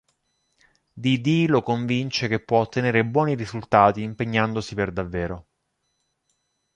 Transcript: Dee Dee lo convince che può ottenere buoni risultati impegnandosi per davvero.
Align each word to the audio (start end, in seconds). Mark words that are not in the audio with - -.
Dee 0.93 1.21
Dee 1.21 1.47
lo 1.47 1.61
convince 1.61 2.27
che 2.27 2.39
può 2.43 2.61
ottenere 2.61 3.05
buoni 3.05 3.35
risultati 3.35 4.01
impegnandosi 4.01 4.73
per 4.73 4.91
davvero. 4.91 5.47